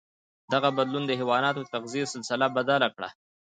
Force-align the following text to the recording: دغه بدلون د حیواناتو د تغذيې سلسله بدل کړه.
دغه 0.53 0.69
بدلون 0.77 1.03
د 1.07 1.11
حیواناتو 1.19 1.59
د 1.63 1.67
تغذيې 1.75 2.05
سلسله 2.13 2.45
بدل 2.55 2.81
کړه. 2.95 3.09